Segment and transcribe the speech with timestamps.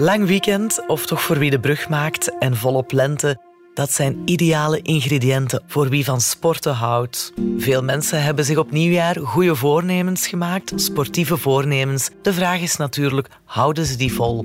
[0.00, 3.40] Lang weekend, of toch voor wie de brug maakt, en volop lente,
[3.74, 7.32] dat zijn ideale ingrediënten voor wie van sporten houdt.
[7.56, 12.10] Veel mensen hebben zich op nieuwjaar goede voornemens gemaakt, sportieve voornemens.
[12.22, 14.44] De vraag is natuurlijk, houden ze die vol?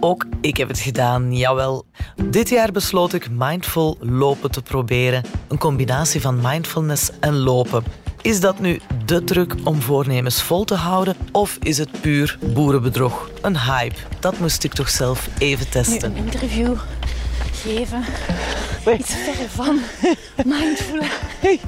[0.00, 1.86] Ook ik heb het gedaan, jawel.
[2.30, 5.24] Dit jaar besloot ik mindful lopen te proberen.
[5.48, 7.84] Een combinatie van mindfulness en lopen.
[8.28, 13.30] Is dat nu de truc om voornemens vol te houden of is het puur boerenbedrog?
[13.42, 13.94] Een hype?
[14.20, 16.12] Dat moest ik toch zelf even testen.
[16.12, 16.74] Nu een interview
[17.52, 18.04] geven.
[18.98, 19.78] Iets verre van
[20.56, 21.02] mindful.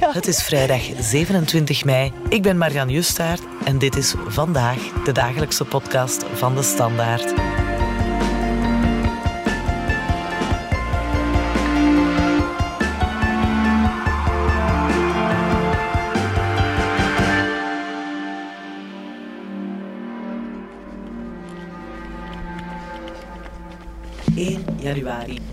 [0.00, 2.12] Het is vrijdag 27 mei.
[2.28, 7.34] Ik ben Marian Justaert en dit is vandaag de dagelijkse podcast van de Standaard.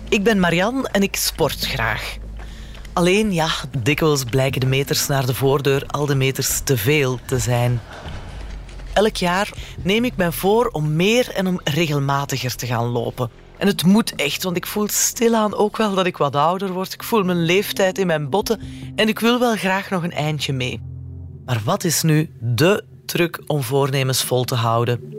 [0.08, 2.16] Ik ben Marian en ik sport graag.
[2.92, 7.38] Alleen ja, dikwijls blijken de meters naar de voordeur al de meters te veel te
[7.38, 7.80] zijn.
[8.92, 9.50] Elk jaar
[9.82, 13.30] neem ik mij voor om meer en om regelmatiger te gaan lopen.
[13.58, 16.92] En het moet echt, want ik voel stilaan ook wel dat ik wat ouder word.
[16.92, 18.60] Ik voel mijn leeftijd in mijn botten
[18.94, 20.80] en ik wil wel graag nog een eindje mee.
[21.44, 25.17] Maar wat is nu de truc om voornemens vol te houden?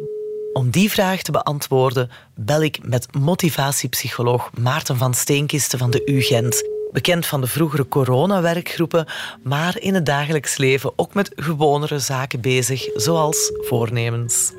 [0.59, 6.69] Om die vraag te beantwoorden bel ik met motivatiepsycholoog Maarten van Steenkisten van de UGent.
[6.91, 9.05] Bekend van de vroegere coronawerkgroepen,
[9.43, 14.53] maar in het dagelijks leven ook met gewonere zaken bezig, zoals voornemens.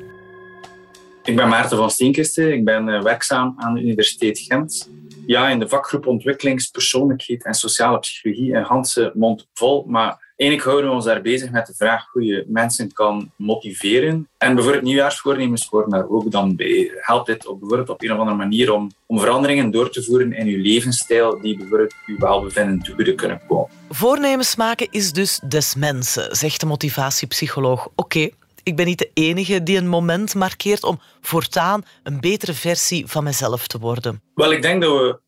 [1.23, 4.89] Ik ben Maarten van Steenkisten, ik ben eh, werkzaam aan de Universiteit Gent.
[5.25, 10.89] Ja, in de vakgroep Ontwikkelingspersoonlijkheid en Sociale Psychologie en Hanse mond vol, maar Eigenlijk houden
[10.89, 14.27] we ons daar bezig met de vraag hoe je mensen kan motiveren.
[14.37, 16.91] En bijvoorbeeld nieuwjaarsvoornemens horen daar ook dan bij.
[16.95, 20.33] Helpt dit op, bijvoorbeeld op een of andere manier om, om veranderingen door te voeren
[20.33, 23.69] in je levensstijl die bijvoorbeeld je welbevinden te kunnen komen?
[23.89, 27.89] Voornemens maken is dus des mensen, zegt de motivatiepsycholoog.
[27.95, 28.29] Oké,
[28.63, 33.23] ik ben niet de enige die een moment markeert om voortaan een betere versie van
[33.23, 34.21] mezelf te worden.
[34.35, 35.19] Wel, ik denk dat we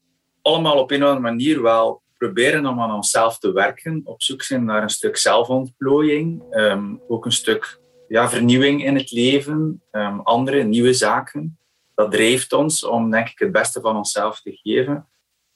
[0.42, 4.42] allemaal op een of andere manier wel proberen om aan onszelf te werken, op zoek
[4.42, 10.20] zijn naar een stuk zelfontplooiing, um, ook een stuk ja, vernieuwing in het leven, um,
[10.20, 11.58] andere nieuwe zaken.
[11.96, 15.08] Dat drijft ons om denk ik, het beste van onszelf te geven,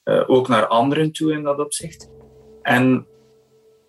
[0.04, 2.10] uh, ook naar anderen toe in dat opzicht.
[2.62, 3.06] En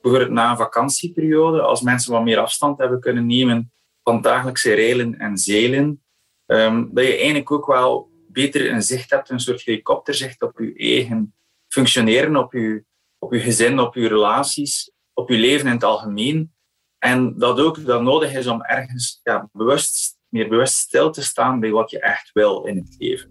[0.02, 3.72] bijvoorbeeld na een vakantieperiode, als mensen wat meer afstand hebben kunnen nemen
[4.04, 6.04] van dagelijkse reilen en zeilen,
[6.46, 10.74] um, dat je eigenlijk ook wel beter een zicht hebt, een soort helikopterzicht op je
[10.76, 11.34] eigen
[11.70, 12.84] functioneren op je,
[13.20, 16.54] op gezin, op je relaties, op je leven in het algemeen.
[16.98, 21.60] En dat ook dat nodig is om ergens ja, bewust, meer bewust stil te staan
[21.60, 23.30] bij wat je echt wil in het leven.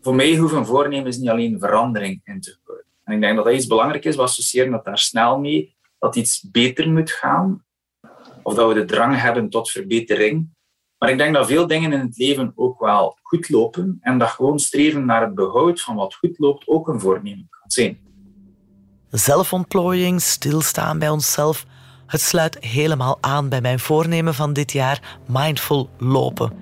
[0.00, 2.84] Voor mij hoeven voornemens niet alleen verandering in te voeren.
[3.04, 4.16] En ik denk dat dat iets belangrijk is.
[4.16, 7.64] We associëren dat daar snel mee, dat iets beter moet gaan.
[8.42, 10.48] Of dat we de drang hebben tot verbetering.
[10.98, 14.28] Maar ik denk dat veel dingen in het leven ook wel goed lopen en dat
[14.28, 17.98] gewoon streven naar het behoud van wat goed loopt ook een voornemen zijn.
[19.10, 21.66] Zelfontplooiing, stilstaan bij onszelf,
[22.06, 26.52] het sluit helemaal aan bij mijn voornemen van dit jaar, mindful lopen.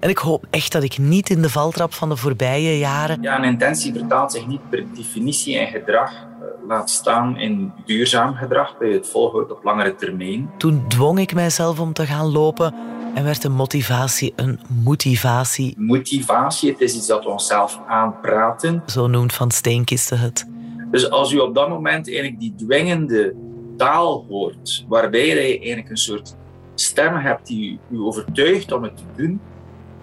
[0.00, 3.22] En ik hoop echt dat ik niet in de valtrap van de voorbije jaren.
[3.22, 8.34] Ja, een intentie vertaalt zich niet per definitie in gedrag, eh, laat staan in duurzaam
[8.34, 10.50] gedrag bij het volhouden op langere termijn.
[10.56, 12.74] Toen dwong ik mijzelf om te gaan lopen
[13.14, 15.74] en werd de motivatie een motivatie.
[15.78, 18.82] Motivatie, het is iets dat we onszelf aanpraten.
[18.86, 20.46] Zo noemt Van Steenkisten het.
[20.90, 23.34] Dus als u op dat moment eigenlijk die dwingende
[23.76, 26.36] taal hoort, waarbij je eigenlijk een soort
[26.74, 29.40] stem hebt die u, overtuigt om het te doen,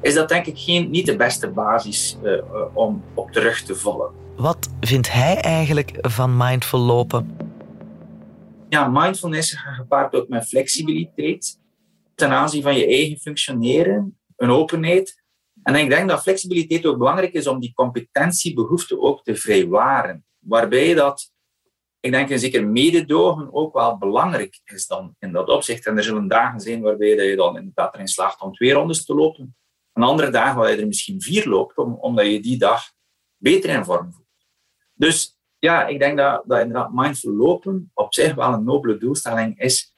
[0.01, 2.41] is dat denk ik geen, niet de beste basis uh,
[2.73, 4.11] om op terug te vallen.
[4.35, 7.37] Wat vindt hij eigenlijk van mindful lopen?
[8.69, 11.59] Ja, mindfulness gaat gepaard ook met flexibiliteit
[12.17, 15.23] ten aanzien van je eigen functioneren, een openheid.
[15.63, 20.25] En ik denk dat flexibiliteit ook belangrijk is om die competentiebehoefte ook te vrijwaren.
[20.39, 21.31] Waarbij dat,
[21.99, 25.85] ik denk een zeker mededogen ook wel belangrijk is dan in dat opzicht.
[25.85, 29.13] En er zullen dagen zijn waarbij je dan inderdaad erin slaagt om twee rondes te
[29.13, 29.55] lopen.
[29.93, 32.83] En andere dagen waar je er misschien vier loopt, omdat je die dag
[33.37, 34.27] beter in vorm voelt.
[34.93, 39.59] Dus ja, ik denk dat, dat inderdaad mindful lopen op zich wel een nobele doelstelling
[39.59, 39.95] is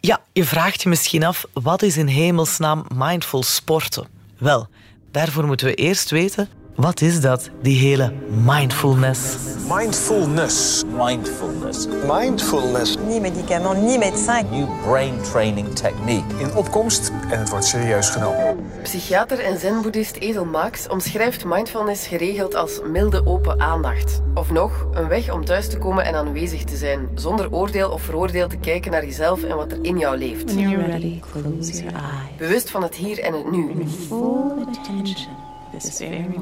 [0.00, 4.06] ja, je vraagt je misschien af, wat is in hemelsnaam mindful sporten?
[4.38, 4.68] Wel,
[5.10, 6.48] daarvoor moeten we eerst weten,
[6.78, 8.12] wat is dat, die hele
[8.44, 9.36] mindfulness?
[9.68, 10.84] Mindfulness.
[10.84, 11.86] Mindfulness.
[12.06, 12.96] Mindfulness.
[13.08, 14.46] Ni médicament, ni médecin.
[14.50, 16.38] New brain training technique.
[16.38, 18.56] In opkomst en het wordt serieus genomen.
[18.82, 24.20] Psychiater en zenboeddhist Edel Max omschrijft mindfulness geregeld als milde open aandacht.
[24.34, 28.02] Of nog, een weg om thuis te komen en aanwezig te zijn, zonder oordeel of
[28.02, 30.44] veroordeel te kijken naar jezelf en wat er in jou leeft.
[30.54, 32.36] When you're ready, close your eyes.
[32.36, 33.86] Bewust van het hier en het nu.
[34.08, 35.47] Full attention.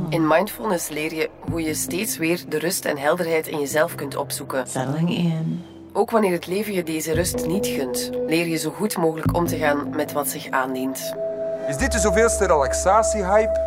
[0.09, 4.17] In mindfulness leer je hoe je steeds weer de rust en helderheid in jezelf kunt
[4.17, 4.67] opzoeken.
[4.67, 5.65] Settling in.
[5.93, 9.47] Ook wanneer het leven je deze rust niet gunt, leer je zo goed mogelijk om
[9.47, 11.15] te gaan met wat zich aandient.
[11.69, 13.61] Is dit de zoveelste relaxatiehype?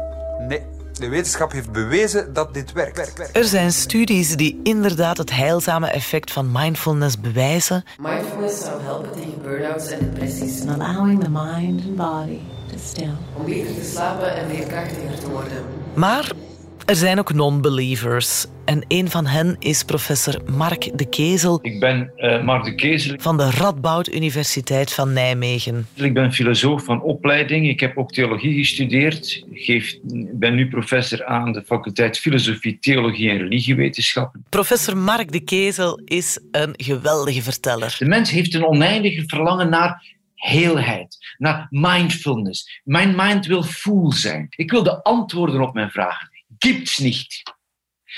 [0.47, 0.61] Nee,
[0.94, 3.29] de wetenschap heeft bewezen dat dit werkt.
[3.35, 9.41] Er zijn studies die inderdaad het heilzame effect van mindfulness bewijzen, Mindfulness zou helpen tegen
[9.41, 12.39] burn-outs en depressies, allowing the mind and body
[12.71, 13.10] to still.
[13.38, 15.63] om beter te slapen en veerkrachtiger te worden.
[15.94, 16.31] maar
[16.86, 18.45] er zijn ook non-believers.
[18.66, 23.16] En een van hen is professor Mark de Kezel Ik ben eh Mark de Kezel.
[23.19, 25.88] van de Radboud Universiteit van Nijmegen.
[25.94, 27.68] Ik ben filosoof van opleiding.
[27.68, 29.44] Ik heb ook theologie gestudeerd.
[29.54, 29.95] Geef,
[30.33, 34.45] ben nu professor aan de faculteit Filosofie, Theologie en Religiewetenschappen.
[34.50, 37.95] Professor Mark de Kezel is een geweldige verteller.
[38.00, 42.81] De mens heeft een oneindige verlangen naar heelheid, naar mindfulness.
[42.83, 44.45] Mijn mind wil full zijn.
[44.50, 46.30] Ik wil de antwoorden op mijn vragen.
[46.57, 47.44] Gibt's niet.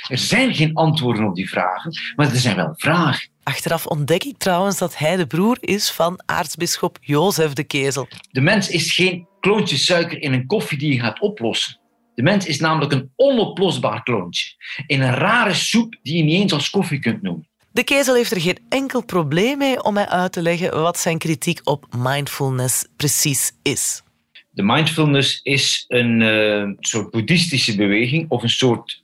[0.08, 3.30] Er zijn geen antwoorden op die vragen, maar er zijn wel vragen.
[3.44, 8.08] Achteraf ontdek ik trouwens dat hij de broer is van aartsbisschop Jozef de Kezel.
[8.32, 11.80] De mens is geen kloontje suiker in een koffie die je gaat oplossen.
[12.16, 14.48] De mens is namelijk een onoplosbaar kloontje.
[14.88, 17.50] In een rare soep die je niet eens als koffie kunt noemen.
[17.74, 21.18] De Kezel heeft er geen enkel probleem mee om mij uit te leggen wat zijn
[21.18, 24.04] kritiek op mindfulness precies is.
[24.50, 29.04] De mindfulness is een eh, soort boeddhistische beweging of een soort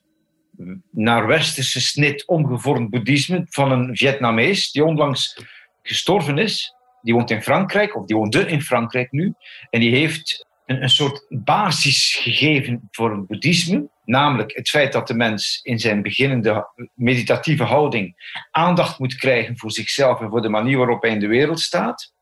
[0.92, 5.38] naar westerse snit omgevormd boeddhisme van een Vietnamees die onlangs
[5.82, 6.74] gestorven is.
[7.02, 9.34] Die woont in Frankrijk, of die woonde in Frankrijk nu.
[9.70, 13.90] En die heeft een, soort basis gegeven voor het boeddhisme.
[14.06, 18.16] Namelijk het feit dat de mens in zijn beginnende meditatieve houding
[18.52, 22.14] aandacht moet krijgen voor zichzelf en voor de manier waarop hij in de wereld staat.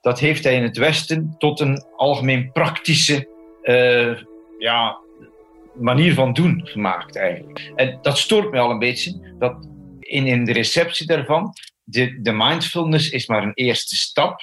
[0.00, 3.28] Dat heeft hij in het Westen tot een algemeen praktische
[3.62, 4.22] eh,
[4.58, 4.98] ja,
[5.74, 7.72] manier van doen gemaakt eigenlijk.
[7.76, 9.68] En dat stoort mij al een beetje, dat
[10.00, 11.52] in, in de receptie daarvan,
[11.84, 14.40] de, de mindfulness is maar een eerste stap.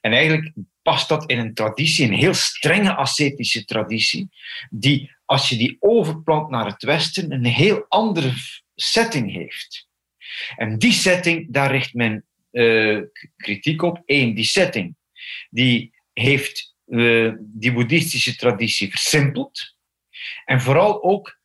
[0.00, 0.52] En eigenlijk
[0.82, 4.28] past dat in een traditie, een heel strenge ascetische traditie,
[4.70, 8.32] die als je die overplant naar het Westen, een heel andere
[8.74, 9.88] setting heeft.
[10.56, 13.02] En die setting, daar richt men uh,
[13.36, 14.02] kritiek op.
[14.06, 14.96] Eén, die setting,
[15.50, 19.74] die heeft uh, die boeddhistische traditie versimpeld.
[20.44, 21.38] En vooral ook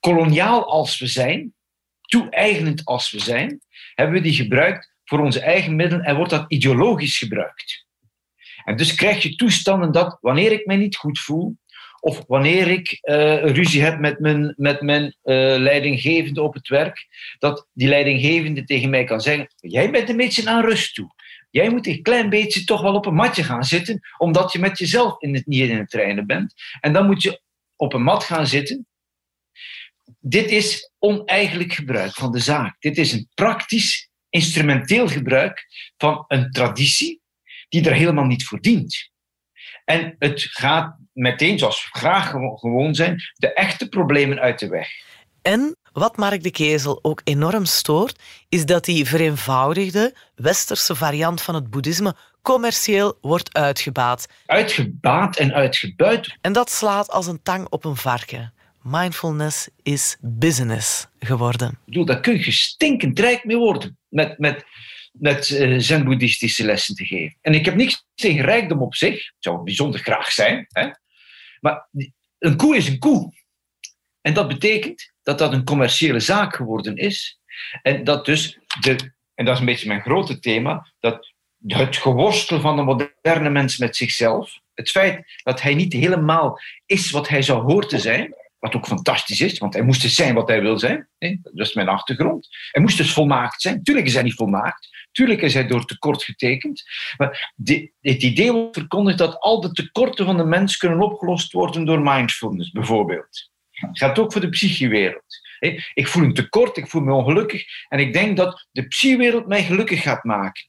[0.00, 1.54] koloniaal als we zijn,
[2.00, 3.60] toe-eigenend als we zijn,
[3.94, 7.86] hebben we die gebruikt voor onze eigen middelen en wordt dat ideologisch gebruikt.
[8.64, 11.56] En dus krijg je toestanden dat wanneer ik mij niet goed voel,
[12.00, 15.12] of wanneer ik uh, ruzie heb met mijn, met mijn uh,
[15.58, 17.06] leidinggevende op het werk,
[17.38, 21.14] dat die leidinggevende tegen mij kan zeggen: Jij bent een beetje aan rust toe.
[21.50, 24.78] Jij moet een klein beetje toch wel op een matje gaan zitten, omdat je met
[24.78, 26.54] jezelf in het, niet in het trainen bent.
[26.80, 27.40] En dan moet je
[27.76, 28.86] op een mat gaan zitten.
[30.20, 32.76] Dit is oneigenlijk gebruik van de zaak.
[32.80, 34.05] Dit is een praktisch,
[34.36, 35.66] instrumenteel gebruik
[35.96, 37.20] van een traditie
[37.68, 39.10] die er helemaal niet voor dient.
[39.84, 44.88] En het gaat meteen, zoals we graag gewoon zijn, de echte problemen uit de weg.
[45.42, 51.54] En wat Mark de Kezel ook enorm stoort, is dat die vereenvoudigde westerse variant van
[51.54, 54.28] het boeddhisme commercieel wordt uitgebaat.
[54.46, 56.36] Uitgebaat en uitgebuit.
[56.40, 58.52] En dat slaat als een tang op een varken.
[58.88, 61.68] Mindfulness is business geworden.
[61.68, 64.64] Ik bedoel, daar kun je stinkend rijk mee worden met, met,
[65.12, 67.36] met uh, zen-boeddhistische lessen te geven.
[67.40, 69.14] En ik heb niks tegen rijkdom op zich.
[69.14, 70.66] Het zou bijzonder graag zijn.
[70.68, 70.88] Hè?
[71.60, 71.88] Maar
[72.38, 73.32] een koe is een koe.
[74.20, 77.40] En dat betekent dat dat een commerciële zaak geworden is.
[77.82, 81.32] En dat dus, de, en dat is een beetje mijn grote thema, dat
[81.66, 87.10] het geworstel van de moderne mens met zichzelf, het feit dat hij niet helemaal is
[87.10, 88.34] wat hij zou horen te zijn,
[88.66, 91.08] wat ook fantastisch is, want hij moest dus zijn wat hij wil zijn.
[91.42, 92.48] Dat is mijn achtergrond.
[92.70, 93.82] Hij moest dus volmaakt zijn.
[93.82, 94.88] Tuurlijk is hij niet volmaakt.
[95.12, 96.82] Tuurlijk is hij door tekort getekend.
[97.16, 101.52] Maar de, het idee wordt verkondigd dat al de tekorten van de mens kunnen opgelost
[101.52, 103.50] worden door mindfulness, bijvoorbeeld.
[103.70, 105.40] Het gaat ook voor de psychewereld.
[105.94, 109.64] Ik voel een tekort, ik voel me ongelukkig en ik denk dat de psychewereld mij
[109.64, 110.68] gelukkig gaat maken.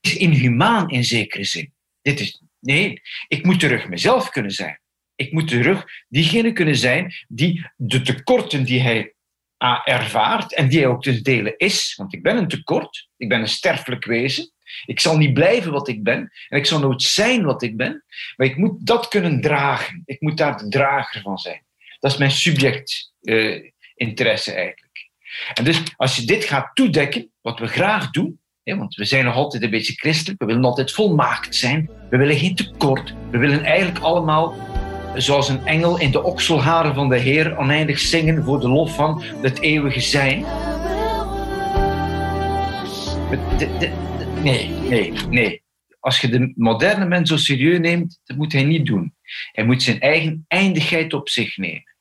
[0.00, 1.72] Het is inhumaan in zekere zin.
[2.02, 4.81] Dit is, nee, ik moet terug mezelf kunnen zijn.
[5.14, 9.14] Ik moet terug diegene kunnen zijn die de tekorten die hij
[9.84, 13.40] ervaart en die hij ook te delen is, want ik ben een tekort, ik ben
[13.40, 14.52] een sterfelijk wezen,
[14.84, 18.04] Ik zal niet blijven wat ik ben en ik zal nooit zijn wat ik ben,
[18.36, 20.02] maar ik moet dat kunnen dragen.
[20.04, 21.62] Ik moet daar de drager van zijn.
[22.00, 25.10] Dat is mijn subject uh, interesse eigenlijk.
[25.54, 29.34] En dus als je dit gaat toedekken, wat we graag doen, want we zijn nog
[29.34, 33.64] altijd een beetje christelijk, we willen altijd volmaakt zijn, we willen geen tekort, we willen
[33.64, 34.56] eigenlijk allemaal
[35.14, 39.22] zoals een engel in de okselharen van de Heer oneindig zingen voor de lof van
[39.22, 40.44] het eeuwige zijn.
[44.42, 45.62] Nee, nee, nee.
[46.00, 49.14] Als je de moderne mens zo serieus neemt, dat moet hij niet doen.
[49.52, 51.94] Hij moet zijn eigen eindigheid op zich nemen.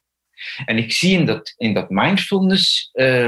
[0.66, 3.28] En ik zie in dat, in dat mindfulness uh,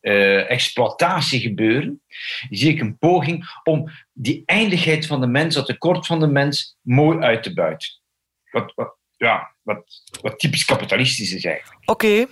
[0.00, 2.02] uh, exploitatie gebeuren,
[2.50, 6.76] zie ik een poging om die eindigheid van de mens, dat tekort van de mens,
[6.80, 7.88] mooi uit te buiten.
[8.54, 11.80] Wat, wat, ja, wat, wat typisch kapitalistisch is eigenlijk.
[11.84, 12.26] Oké,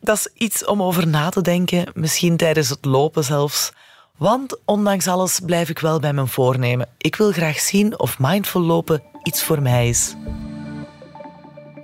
[0.00, 3.72] dat is iets om over na te denken, misschien tijdens het lopen zelfs.
[4.16, 6.88] Want ondanks alles blijf ik wel bij mijn voornemen.
[6.98, 10.14] Ik wil graag zien of mindful lopen iets voor mij is.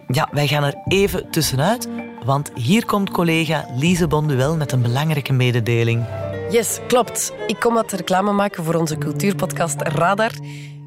[0.09, 1.89] Ja, wij gaan er even tussenuit,
[2.25, 6.07] want hier komt collega Lise Bonduel met een belangrijke mededeling.
[6.51, 7.33] Yes, klopt.
[7.47, 10.33] Ik kom wat reclame maken voor onze cultuurpodcast Radar.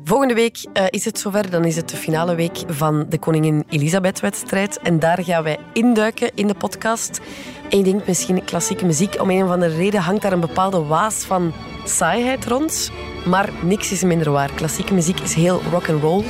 [0.04, 1.50] Volgende week uh, is het zover.
[1.50, 4.80] Dan is het de finale week van de Koningin Elisabeth-wedstrijd.
[4.80, 7.22] En daar gaan wij induiken in de podcast.
[7.70, 9.22] En ik denk misschien klassieke muziek.
[9.22, 11.54] Om een of andere reden hangt daar een bepaalde waas van
[11.86, 12.92] saaiheid rond.
[13.26, 14.52] Maar niks is minder waar.
[14.54, 16.24] Klassieke muziek is heel rock and roll.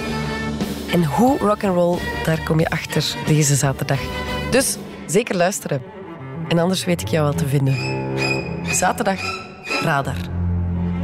[0.92, 4.00] En hoe rock and roll, daar kom je achter deze zaterdag.
[4.52, 5.82] Dus zeker luisteren.
[6.48, 7.76] En anders weet ik jou wel te vinden.
[8.66, 9.20] Zaterdag,
[9.84, 10.18] Radar.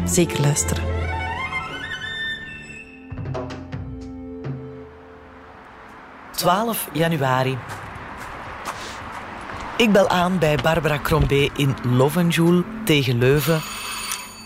[0.05, 0.96] Zeker luisteren.
[6.37, 7.57] 12 januari.
[9.77, 13.61] Ik bel aan bij Barbara Crombé in Lovenjoul tegen Leuven.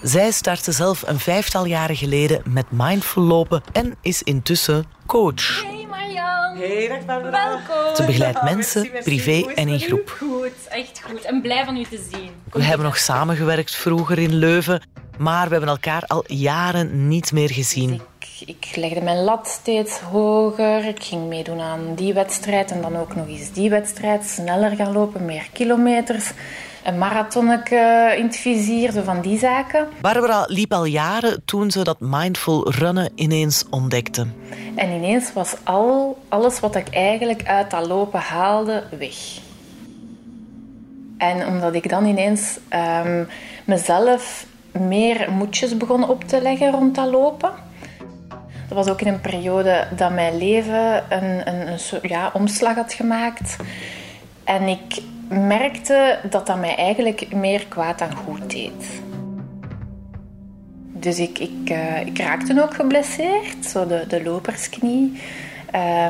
[0.01, 5.63] Zij startte zelf een vijftal jaren geleden met mindful lopen en is intussen coach.
[5.63, 6.57] Hey Marjan.
[6.57, 7.47] Hey, dag Barbara.
[7.47, 7.95] Welkom.
[7.95, 10.15] Ze begeleidt mensen, privé en in groep.
[10.17, 11.21] Goed, echt goed.
[11.21, 12.31] En blij van u te zien.
[12.51, 14.81] We hebben nog samengewerkt vroeger in Leuven,
[15.17, 18.01] maar we hebben elkaar al jaren niet meer gezien
[18.45, 20.85] ik legde mijn lat steeds hoger.
[20.85, 24.25] Ik ging meedoen aan die wedstrijd en dan ook nog eens die wedstrijd.
[24.25, 26.31] Sneller gaan lopen, meer kilometers.
[26.83, 29.87] Een marathonnetje in het vizier, zo van die zaken.
[30.01, 34.27] Barbara liep al jaren toen ze dat mindful runnen ineens ontdekte.
[34.75, 39.15] En ineens was al, alles wat ik eigenlijk uit dat lopen haalde, weg.
[41.17, 42.59] En omdat ik dan ineens
[43.03, 43.27] um,
[43.65, 47.69] mezelf meer moedjes begon op te leggen rond dat lopen
[48.73, 52.93] dat was ook in een periode dat mijn leven een, een, een ja, omslag had
[52.93, 53.55] gemaakt.
[54.43, 59.01] En ik merkte dat dat mij eigenlijk meer kwaad dan goed deed.
[60.87, 65.21] Dus ik, ik, uh, ik raakte ook geblesseerd, zo de, de lopersknie.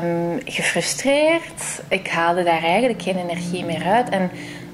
[0.02, 1.82] Um, gefrustreerd.
[1.88, 4.08] Ik haalde daar eigenlijk geen energie meer uit.
[4.08, 4.30] En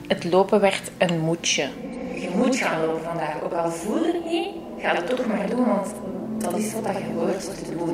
[0.07, 1.69] het lopen werd een moedje.
[2.15, 3.43] Je moet gaan lopen vandaag.
[3.43, 5.67] Ook al voel je het niet, ga het toch maar doen.
[5.67, 5.95] Want
[6.39, 7.89] dat is wat je hoort te doen.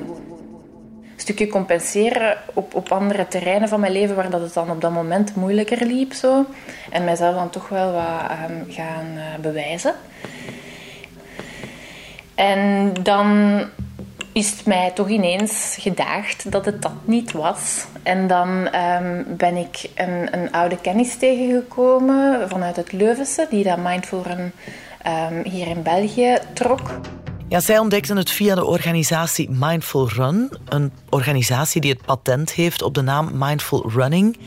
[1.15, 4.81] Een stukje compenseren op, op andere terreinen van mijn leven waar dat het dan op
[4.81, 6.13] dat moment moeilijker liep.
[6.13, 6.45] Zo.
[6.91, 9.95] En mijzelf dan toch wel wat um, gaan uh, bewijzen.
[12.35, 13.61] En dan
[14.33, 17.87] is het mij toch ineens gedaagd dat het dat niet was.
[18.03, 23.79] En dan um, ben ik een, een, oude kennis tegengekomen vanuit het Leuvense, die dat
[23.79, 24.53] Mindful Run
[25.07, 27.01] um, hier in België trok.
[27.55, 32.83] Ja, zij ontdekten het via de organisatie Mindful Run, een organisatie die het patent heeft
[32.83, 34.39] op de naam Mindful Running.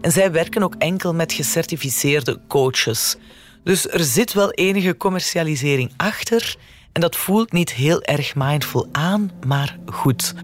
[0.00, 3.16] En zij werken ook enkel met gecertificeerde coaches.
[3.64, 6.56] Dus er zit wel enige commercialisering achter
[6.92, 10.34] en dat voelt niet heel erg mindful aan, maar goed.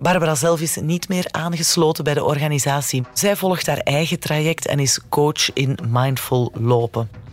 [0.00, 3.02] Barbara zelf is niet meer aangesloten bij de organisatie.
[3.12, 7.23] Zij volgt haar eigen traject en is coach in mindful lopen.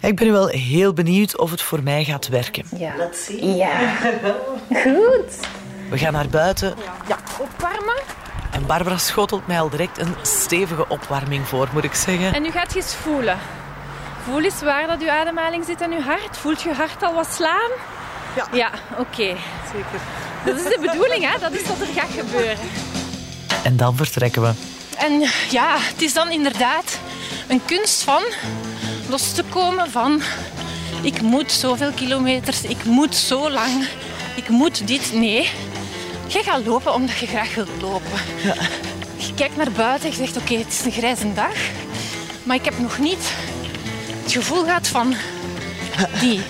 [0.00, 2.64] Ik ben wel heel benieuwd of het voor mij gaat werken.
[2.78, 2.94] Ja.
[2.96, 3.54] Let's see.
[3.54, 3.96] Ja.
[4.68, 5.46] Goed.
[5.90, 6.74] We gaan naar buiten.
[7.08, 8.02] Ja, opwarmen.
[8.50, 12.34] En Barbara schotelt mij al direct een stevige opwarming voor, moet ik zeggen.
[12.34, 13.38] En nu gaat je eens voelen.
[14.24, 16.36] Voel eens waar dat uw ademhaling zit in uw hart.
[16.36, 17.70] Voelt je hart al wat slaan?
[18.36, 18.46] Ja.
[18.52, 19.36] Ja, oké.
[19.72, 20.00] Zeker.
[20.44, 21.38] Dat is de bedoeling, hè?
[21.40, 22.58] Dat is wat er gaat gebeuren.
[23.64, 24.52] En dan vertrekken we.
[24.98, 25.20] En
[25.50, 26.98] ja, het is dan inderdaad
[27.48, 28.22] een kunst van
[29.14, 30.22] los te komen van
[31.02, 33.86] ik moet zoveel kilometers, ik moet zo lang,
[34.34, 35.12] ik moet dit.
[35.12, 35.50] Nee,
[36.26, 38.20] je gaat lopen omdat je graag wilt lopen.
[38.42, 38.54] Ja.
[39.16, 41.54] Je kijkt naar buiten en je zegt oké, het is een grijze dag,
[42.42, 43.32] maar ik heb nog niet
[44.22, 45.14] het gevoel gehad van
[46.20, 46.40] die,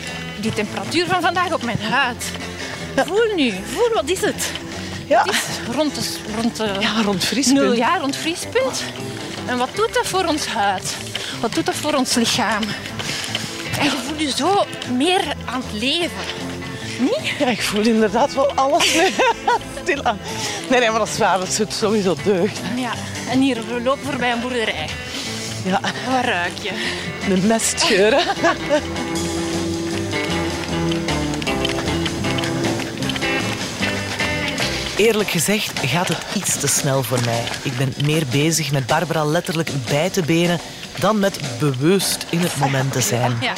[0.40, 2.25] die temperatuur van vandaag op mijn huid.
[2.97, 4.50] Voel nu, voel wat is het?
[5.06, 7.61] Ja, Het is rond de, rond de ja rond vriespunt.
[7.61, 8.83] nul jaar, rond vriespunt.
[9.47, 10.97] En wat doet dat voor ons huid?
[11.45, 12.63] Wat doet dat voor ons lichaam?
[13.79, 14.65] En je voelt je zo
[14.97, 16.25] meer aan het leven.
[16.99, 17.33] Niet?
[17.39, 19.03] Ja, ik voel inderdaad wel alles nu.
[19.83, 20.19] Stilaan.
[20.71, 21.39] Nee, nee, maar dat is waar.
[21.39, 22.59] Dat doet sowieso deugd.
[22.77, 22.93] Ja.
[23.31, 24.89] En hier, we lopen voorbij een boerderij.
[25.65, 26.71] Ja, Wat ruik je?
[27.29, 28.23] de mestgeuren.
[34.97, 37.43] Eerlijk gezegd gaat het iets te snel voor mij.
[37.63, 40.61] Ik ben meer bezig met Barbara letterlijk bij te benen
[41.01, 43.39] dan met bewust in het moment te zijn.
[43.41, 43.55] Ja.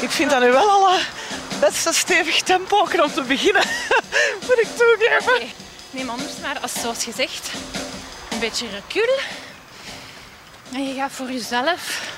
[0.00, 1.00] Ik vind dat nu wel al een
[1.60, 3.62] best een stevig tempo om te beginnen.
[4.46, 5.48] Moet ik toegeven.
[5.90, 7.50] Neem anders maar, als, zoals gezegd,
[8.30, 9.18] een beetje recul.
[10.72, 12.12] En je gaat voor jezelf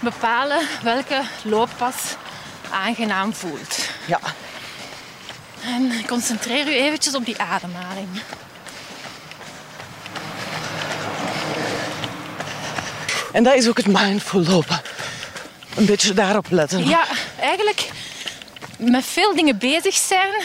[0.00, 1.94] bepalen welke looppas
[2.70, 3.78] aangenaam voelt.
[4.04, 4.20] Ja,
[5.64, 8.08] En concentreer je eventjes op die ademhaling.
[13.36, 14.80] En dat is ook het mindful lopen.
[15.74, 16.88] Een beetje daarop letten.
[16.88, 17.04] Ja,
[17.40, 17.90] eigenlijk
[18.78, 20.42] met veel dingen bezig zijn,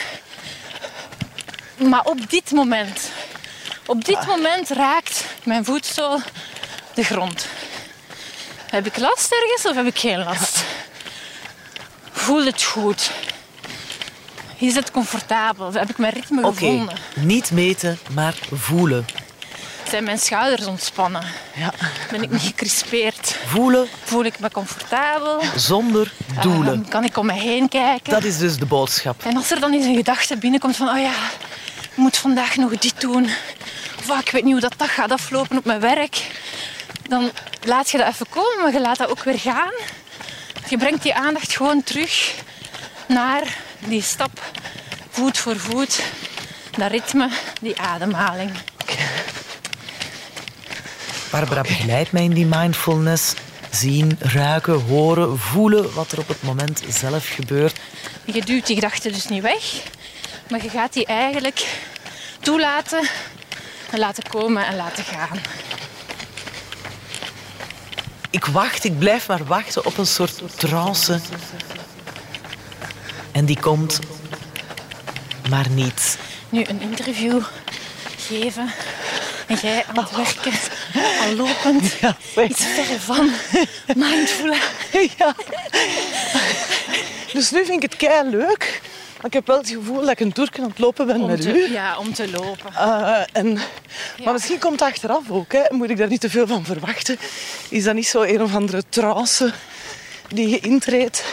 [1.89, 3.11] maar op dit moment.
[3.85, 6.21] Op dit moment raakt mijn voetzool
[6.93, 7.47] de grond.
[8.69, 10.63] Heb ik last ergens of heb ik geen last?
[12.11, 13.11] Voel het goed.
[14.57, 15.73] Is het comfortabel?
[15.73, 16.95] Heb ik mijn ritme Oké, gevonden?
[17.15, 19.05] niet meten, maar voelen.
[19.91, 21.23] Zijn mijn schouders ontspannen?
[21.55, 21.73] Ja.
[22.11, 23.37] Ben ik niet gecrispeerd?
[23.45, 25.41] Voelen Voel ik me comfortabel?
[25.55, 26.73] zonder doelen.
[26.73, 28.11] Ehm, kan ik om me heen kijken?
[28.11, 29.23] Dat is dus de boodschap.
[29.23, 31.13] En als er dan eens een gedachte binnenkomt van, oh ja,
[31.81, 33.29] ik moet vandaag nog dit doen.
[33.99, 36.27] Of ah, ik weet niet hoe dat, dat gaat aflopen op mijn werk.
[37.09, 37.31] Dan
[37.63, 39.73] laat je dat even komen, maar je laat dat ook weer gaan.
[40.69, 42.33] Je brengt die aandacht gewoon terug
[43.07, 44.41] naar die stap,
[45.09, 46.01] voet voor voet.
[46.77, 47.29] Dat ritme,
[47.61, 48.51] die ademhaling.
[51.31, 53.33] Barbara begeleidt mij in die mindfulness.
[53.69, 57.79] Zien, ruiken, horen, voelen wat er op het moment zelf gebeurt.
[58.25, 59.83] Je duwt die gedachte dus niet weg,
[60.49, 61.65] maar je gaat die eigenlijk
[62.39, 63.07] toelaten
[63.91, 65.39] en laten komen en laten gaan.
[68.29, 71.19] Ik wacht, ik blijf maar wachten op een soort trance.
[73.31, 73.99] En die komt,
[75.49, 76.17] maar niet.
[76.49, 77.41] nu een interview
[78.17, 78.71] geven
[79.47, 80.53] en jij aan het werken,
[81.21, 83.29] al lopend, Ja, iets ver van
[83.95, 84.53] mindful.
[85.17, 85.35] Ja.
[87.33, 88.81] Dus nu vind ik het kei leuk.
[89.15, 91.27] Maar ik heb wel het gevoel dat ik een toerken aan het lopen ben Om
[91.27, 91.71] met te, u.
[91.71, 92.73] ja, om te lopen.
[92.75, 93.59] Eh, en,
[94.23, 95.51] Maar misschien komt het achteraf ook.
[95.53, 95.61] Hè.
[95.69, 97.17] Moet ik daar niet te veel van verwachten?
[97.69, 99.53] Is dat niet zo een of andere trance
[100.27, 101.23] die je intreedt?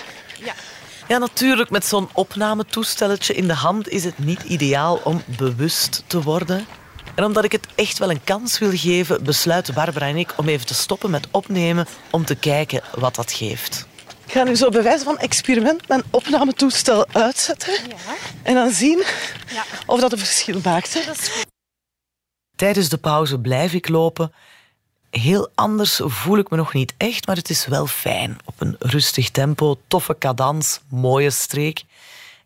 [0.44, 0.52] Ja.
[1.08, 1.70] Ja, natuurlijk.
[1.70, 6.66] Met zo'n opnametoestelletje in de hand is het niet ideaal om bewust te worden.
[7.18, 10.48] En omdat ik het echt wel een kans wil geven, besluiten Barbara en ik om
[10.48, 13.86] even te stoppen met opnemen om te kijken wat dat geeft.
[14.26, 19.04] Ik ga nu zo bij wijze van experiment mijn opnametoestel uitzetten Ja, en dan zien
[19.52, 20.94] ja, of dat een verschil maakt.
[20.94, 21.00] hè.
[22.56, 24.32] Tijdens de pauze blijf ik lopen.
[25.10, 28.38] Heel anders voel ik me nog niet echt, maar het is wel fijn.
[28.44, 31.84] Op een rustig tempo, toffe cadans, mooie streek.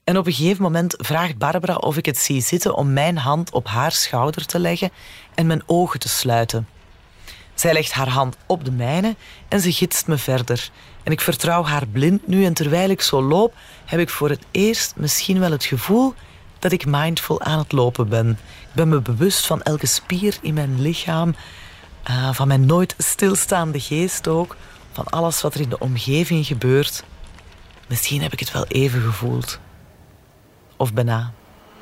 [0.05, 3.53] En op een gegeven moment vraagt Barbara of ik het zie zitten om mijn hand
[3.53, 4.91] op haar schouder te leggen
[5.35, 6.69] en mijn ogen te sluiten.
[7.55, 9.17] Zij legt haar hand op de mijne
[9.49, 10.71] en ze gidst me verder.
[11.03, 14.45] En ik vertrouw haar blind nu en terwijl ik zo loop, heb ik voor het
[14.51, 16.15] eerst misschien wel het gevoel
[16.59, 18.31] dat ik mindful aan het lopen ben.
[18.61, 21.35] Ik ben me bewust van elke spier in mijn lichaam,
[22.03, 24.57] eh, van mijn nooit stilstaande geest ook,
[24.93, 27.05] van alles wat er in de omgeving gebeurt.
[27.89, 29.61] Misschien heb ik het wel even gevoeld.
[30.83, 31.31] Of bijna.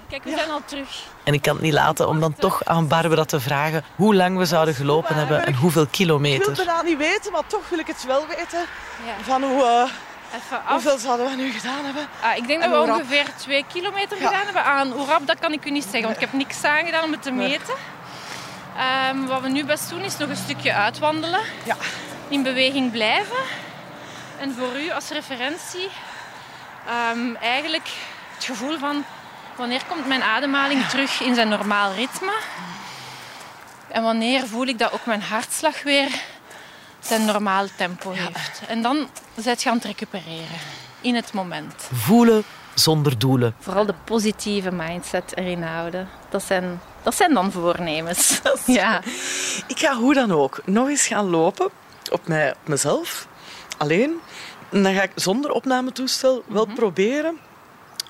[0.09, 0.89] Kijk, we zijn al terug.
[1.25, 4.37] En ik kan het niet laten om dan toch aan Barbara te vragen hoe lang
[4.39, 6.47] we zouden gelopen hebben en hoeveel Ik wil kilometer.
[6.47, 8.59] het bijna niet weten, maar toch wil ik het wel weten.
[9.07, 9.15] Ja.
[9.23, 10.71] Van hoe, eh, Even af.
[10.73, 12.07] hoeveel zouden we nu gedaan hebben?
[12.23, 12.97] Ah, ik denk En dat we rap?
[13.01, 14.65] ongeveer twee kilometer gedaan hebben.
[14.65, 17.13] Aan hoe rap, dat kan ik u niet zeggen, want ik heb niks aangedaan om
[17.13, 17.75] het te meten.
[18.77, 21.41] Ehm, wat we nu best doen, is nog een stukje uitwandelen.
[21.65, 21.77] Ja.
[22.29, 23.37] In beweging blijven.
[24.39, 25.89] En voor u als referentie
[26.89, 27.89] ehm, eigenlijk
[28.41, 29.05] het gevoel van
[29.57, 32.33] wanneer komt mijn ademhaling terug in zijn normaal ritme.
[33.89, 36.23] En wanneer voel ik dat ook mijn hartslag weer
[37.01, 38.63] zijn normaal tempo heeft.
[38.69, 40.59] En dan zet je aan het recupereren
[41.01, 41.89] in het moment.
[41.93, 43.55] Voelen zonder doelen.
[43.59, 46.09] Vooral de positieve mindset erin houden.
[46.29, 48.41] Dat zijn, dat zijn dan voornemens.
[48.67, 49.01] Ja.
[49.67, 51.71] Ik ga hoe dan ook nog eens gaan lopen
[52.11, 53.27] op, mij, op mezelf.
[53.79, 54.21] Alleen.
[54.71, 57.39] dan ga ik zonder opnametoestel wel proberen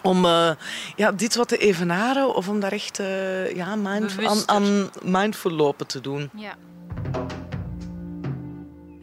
[0.02, 0.50] om eh,
[0.96, 5.50] ja, dit wat te evenaren of om daar echt eh, ja, mind, aan, aan mindful
[5.50, 6.30] lopen te doen.
[6.36, 6.54] Ja.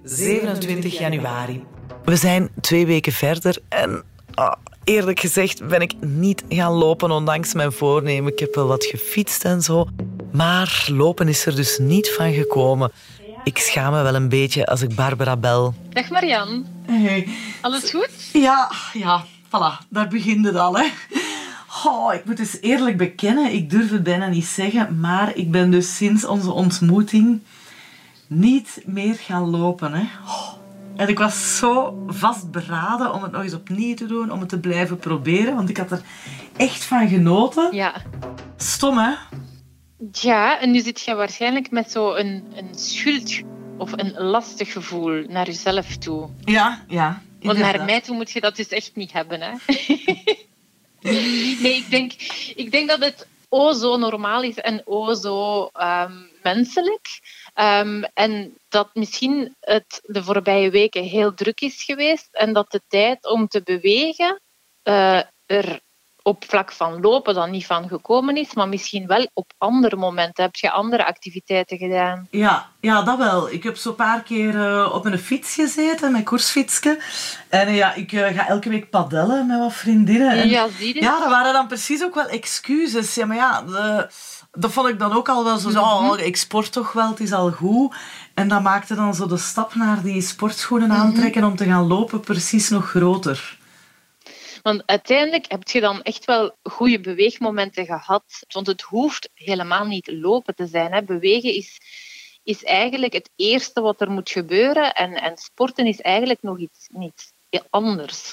[0.04, 1.64] 27 januari.
[2.04, 7.54] We zijn twee weken verder en ah, eerlijk gezegd ben ik niet gaan lopen ondanks
[7.54, 8.32] mijn voornemen.
[8.32, 9.88] Ik heb wel wat gefietst en zo,
[10.32, 12.92] maar lopen is er dus niet van gekomen.
[13.44, 15.74] Ik schaam me wel een beetje als ik Barbara bel.
[15.90, 17.28] Dag Marian, Hey.
[17.62, 18.10] alles goed?
[18.34, 19.26] Ja, ja,
[19.58, 20.86] voilà, daar begint het al, hè.
[21.86, 25.72] Oh, ik moet eens eerlijk bekennen, ik durf het bijna niet zeggen, maar ik ben
[25.72, 27.41] dus sinds onze ontmoeting
[28.28, 30.04] niet meer gaan lopen, hè.
[30.26, 30.54] Oh,
[30.96, 34.60] En ik was zo vastberaden om het nog eens opnieuw te doen, om het te
[34.60, 36.02] blijven proberen, want ik had er
[36.56, 37.76] echt van genoten.
[37.76, 37.93] Ja.
[38.58, 39.12] Stom, hè?
[40.12, 43.41] Ja, en nu zit je waarschijnlijk met zo'n een, een schuld
[43.78, 46.30] of een lastig gevoel naar jezelf toe.
[46.39, 47.22] Ja, ja.
[47.48, 49.42] Want naar mij toe moet je dat dus echt niet hebben.
[49.42, 49.52] Hè?
[51.62, 52.12] nee, ik denk,
[52.56, 57.20] ik denk dat het o zo normaal is en o zo ehm, menselijk.
[57.54, 62.82] Ehm, en dat misschien het de voorbije weken heel druk is geweest en dat de
[62.88, 64.42] tijd om te bewegen
[64.84, 65.82] eh, er
[66.28, 70.44] op vlak van lopen dan niet van gekomen is, maar misschien wel op andere momenten.
[70.44, 72.28] Heb je andere activiteiten gedaan?
[72.32, 73.52] Ja, ja, dat wel.
[73.52, 77.00] Ik heb zo'n paar keer eh, op een fiets gezeten, mijn koersfietsje.
[77.50, 80.32] En eh, ja, ik eh, ga elke week padellen met wat vriendinnen.
[80.32, 81.02] En, Ja, zie je?
[81.02, 83.16] ja, dat waren dan precies ook wel excuses.
[83.16, 84.10] Ja, maar ja, de-
[84.52, 85.70] dat vond ik dan ook al wel zo.
[85.70, 86.10] zo, Mhm.
[86.10, 87.96] oh, ik sport toch wel, het is al goed.
[88.34, 92.20] En dat maakte dan zo de stap naar die sportschoenen aantrekken om te gaan lopen
[92.20, 93.58] precies nog groter.
[94.67, 98.23] Want uiteindelijk heb je dan echt wel goede beweegmomenten gehad.
[98.47, 100.93] Want het hoeft helemaal niet lopen te zijn.
[100.93, 101.03] Hè.
[101.03, 101.77] Bewegen is,
[102.43, 104.93] is eigenlijk het eerste wat er moet gebeuren.
[104.93, 107.32] En, en sporten is eigenlijk nog iets, iets
[107.69, 108.32] anders.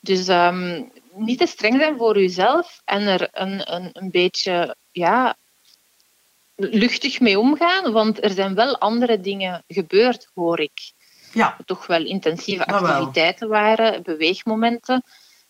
[0.00, 0.82] Dus ehm,
[1.14, 5.36] niet te streng zijn voor jezelf en er een, een, een beetje ja,
[6.56, 7.92] luchtig mee omgaan.
[7.92, 10.92] Want er zijn wel andere dingen gebeurd, hoor ik
[11.32, 12.78] Ja, toch wel intensieve wel.
[12.78, 15.02] activiteiten waren, beweegmomenten.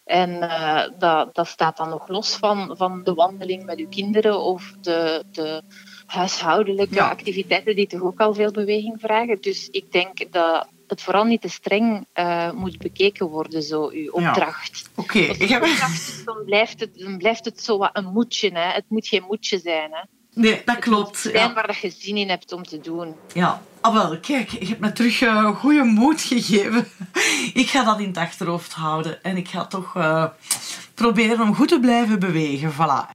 [0.04, 4.40] En eh, dat, dat staat dan nog los van, van de wandeling met uw kinderen
[4.40, 5.62] of de, de
[6.06, 7.08] huishoudelijke Ja.
[7.10, 9.40] activiteiten die toch ook al veel beweging vragen.
[9.40, 14.10] Dus ik denk dat het vooral niet te streng eh, moet bekeken worden, zo uw
[14.10, 14.90] opdracht.
[14.94, 15.18] oké.
[15.18, 15.62] Heb...
[15.62, 18.50] opdracht is, dan blijft het, dan blijft het zo wat een moedje.
[18.52, 18.72] Hè.
[18.72, 19.90] Het moet geen moedje zijn.
[19.92, 20.00] Hè.
[20.34, 21.16] Nee, dat Het klopt.
[21.18, 21.52] zijn Ja.
[21.54, 23.14] waar dat je zin in hebt om te doen.
[23.34, 26.86] Ja, ah, wel, kijk, je hebt me terug eh, goede moed gegeven.
[27.54, 30.26] ik ga dat in het achterhoofd houden en ik ga toch eh,
[30.94, 32.72] proberen om goed te blijven bewegen.
[32.72, 33.10] Voilà.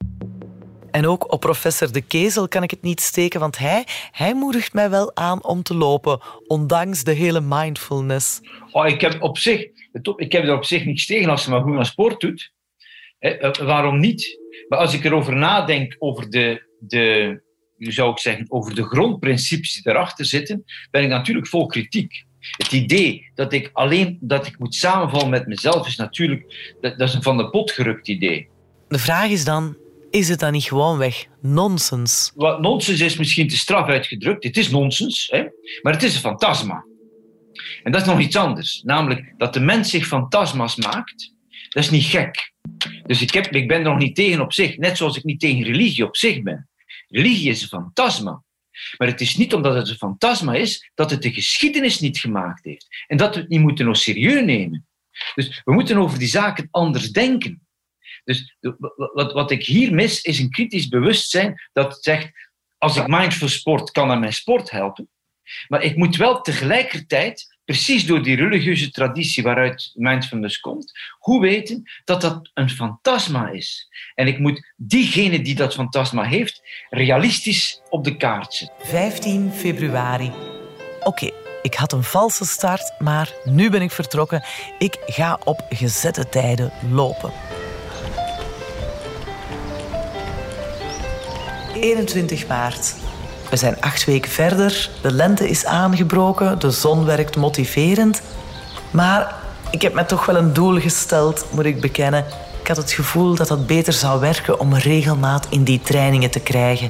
[0.91, 4.73] En ook op professor De Kezel kan ik het niet steken, want hij, hij moedigt
[4.73, 8.39] mij wel aan om te lopen, ondanks de hele mindfulness.
[8.71, 9.65] Oh, ik heb op zich,
[10.15, 12.51] ik heb er op zich niks tegen als ze maar goed aan sport doet.
[13.19, 14.39] Eh, waarom niet?
[14.67, 17.41] Maar als ik erover nadenk, over de, de,
[17.77, 22.25] zou ik zeggen, over de grondprincipes die erachter zitten, ben ik natuurlijk vol kritiek.
[22.39, 27.07] Het idee dat ik alleen dat ik moet samenvallen met mezelf is natuurlijk, dat, dat
[27.07, 28.49] is een van de pot gerukt idee.
[28.87, 29.77] De vraag is dan,
[30.09, 32.31] is het dan niet gewoonweg nonsens?
[32.35, 34.43] Wat nonsens is misschien te straf uitgedrukt.
[34.43, 35.43] Het is nonsens, hè?
[35.81, 36.85] maar het is een fantasma.
[37.83, 38.81] En dat is nog iets anders.
[38.83, 41.33] Namelijk dat de mens zich fantasma's maakt,
[41.69, 42.53] dat is niet gek.
[43.05, 45.39] Dus ik, heb, ik ben er nog niet tegen op zich, net zoals ik niet
[45.39, 46.69] tegen religie op zich ben.
[47.07, 48.43] Religie is een fantasma.
[48.97, 52.63] Maar het is niet omdat het een fantasma is, dat het de geschiedenis niet gemaakt
[52.63, 52.87] heeft.
[53.07, 54.87] En dat we het niet moeten nog serieus nemen.
[55.35, 57.67] Dus we moeten over die zaken anders denken.
[58.23, 58.55] Dus
[59.13, 62.31] wat, wat ik hier mis, is een kritisch bewustzijn dat zegt,
[62.77, 65.09] als ik mindful sport, kan dat mijn sport helpen.
[65.67, 71.83] Maar ik moet wel tegelijkertijd, precies door die religieuze traditie waaruit mindfulness komt, goed weten
[72.03, 73.87] dat dat een fantasma is.
[74.15, 78.87] En ik moet diegene die dat fantasma heeft, realistisch op de kaart zetten.
[78.87, 80.31] 15 februari.
[81.03, 81.29] Oké,
[81.61, 84.43] ik had een valse start, maar nu ben ik vertrokken.
[84.79, 87.31] Ik ga op gezette tijden lopen.
[91.73, 93.04] 21 maart.
[93.49, 94.89] We zijn acht weken verder.
[95.01, 96.59] De lente is aangebroken.
[96.59, 98.21] De zon werkt motiverend.
[98.91, 99.35] Maar
[99.69, 102.25] ik heb me toch wel een doel gesteld, moet ik bekennen.
[102.61, 106.39] Ik had het gevoel dat dat beter zou werken om regelmaat in die trainingen te
[106.39, 106.89] krijgen.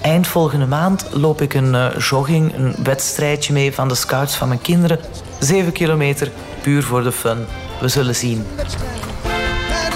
[0.00, 4.48] Eind volgende maand loop ik een eh, jogging, een wedstrijdje mee van de scouts van
[4.48, 4.98] mijn kinderen.
[5.38, 6.30] Zeven kilometer,
[6.62, 7.46] puur voor de fun.
[7.80, 8.46] We zullen zien.
[8.56, 8.66] Het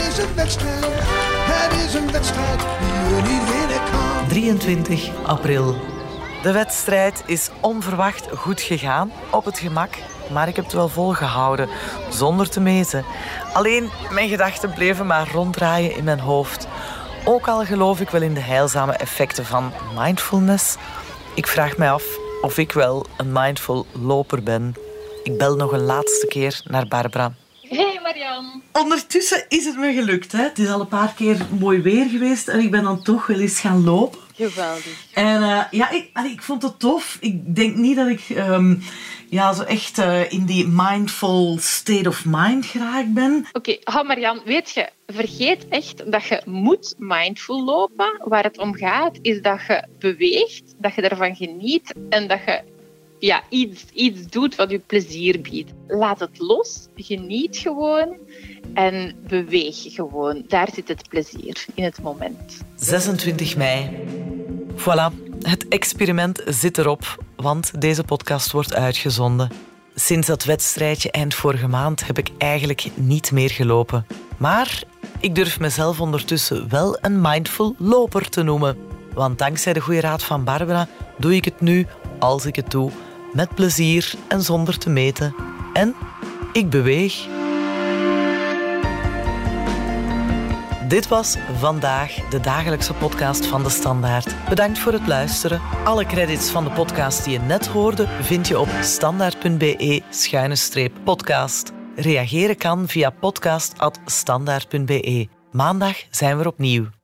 [0.09, 4.29] is een wedstrijd, het is een wedstrijd die jullie willen kan.
[4.29, 5.77] 23 april.
[6.43, 9.91] De wedstrijd is onverwacht goed gegaan, op het gemak.
[10.33, 11.69] Maar ik heb het wel volgehouden,
[12.11, 13.05] zonder te meten.
[13.53, 16.67] Alleen, mijn gedachten bleven maar ronddraaien in mijn hoofd.
[17.25, 20.77] Ook al geloof ik wel in de heilzame effecten van mindfulness,
[21.35, 22.05] ik vraag mij af
[22.41, 24.75] of ik wel een mindful loper ben.
[25.23, 27.35] Ik bel nog een laatste keer naar Barbara.
[27.63, 28.61] Hey Marianne.
[28.73, 30.33] Ondertussen is het me gelukt.
[30.33, 30.43] Hè.
[30.43, 33.39] Het is al een paar keer mooi weer geweest en ik ben dan toch wel
[33.39, 34.28] eens gaan lopen.
[34.39, 35.07] Geweldig.
[35.13, 37.17] En uh, ja, ik, allee, ik vond het tof.
[37.21, 38.83] Ik denk niet dat ik um,
[39.29, 43.47] ja, zo echt uh, in die mindful state of mind geraakt ben.
[43.53, 48.21] Oké, okay, Marianne, weet je, vergeet echt dat je moet mindful lopen.
[48.25, 52.63] Waar het om gaat, is dat je beweegt, dat je ervan geniet en dat je
[53.19, 55.73] ja, iets, iets doet wat je plezier biedt.
[55.87, 58.17] Laat het los, geniet gewoon
[58.75, 60.45] en beweeg gewoon.
[60.49, 62.61] Daar zit het plezier in het moment.
[62.77, 63.91] 26 mei.
[64.79, 65.13] Voilà,
[65.43, 69.51] het experiment zit erop, want deze podcast wordt uitgezonden.
[69.95, 74.07] Sinds dat wedstrijdje eind vorige maand heb ik eigenlijk niet meer gelopen.
[74.37, 74.83] Maar
[75.21, 78.77] ik durf mezelf ondertussen wel een mindful loper te noemen.
[79.15, 81.87] Want dankzij de goede raad van Barbara doe ik het nu,
[82.19, 82.91] als ik het doe,
[83.33, 85.35] met plezier en zonder te meten.
[85.73, 85.95] En
[86.53, 87.38] ik beweeg.
[90.89, 94.49] Dit was vandaag de dagelijkse podcast van de Standaard.
[94.49, 95.61] Bedankt voor het luisteren.
[95.85, 101.73] Alle credits van de podcast die je net hoorde vind je op standaard.be-podcast.
[101.97, 105.29] Reageren kan via podcast.standaard.be.
[105.53, 106.98] Maandag zijn we opnieuw.